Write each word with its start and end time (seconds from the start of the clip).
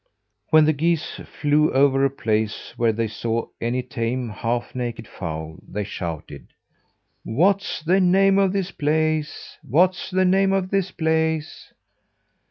When 0.49 0.65
the 0.65 0.73
geese 0.73 1.17
flew 1.39 1.71
over 1.73 2.03
a 2.03 2.09
place 2.09 2.73
where 2.75 2.91
they 2.91 3.07
saw 3.07 3.45
any 3.61 3.83
tame, 3.83 4.29
half 4.29 4.73
naked 4.73 5.07
fowl, 5.07 5.59
they 5.69 5.83
shouted: 5.83 6.47
"What's 7.23 7.83
the 7.83 7.99
name 8.01 8.39
of 8.39 8.51
this 8.51 8.71
place? 8.71 9.59
What's 9.61 10.09
the 10.09 10.25
name 10.25 10.53
of 10.53 10.71
this 10.71 10.89
place?" 10.89 11.71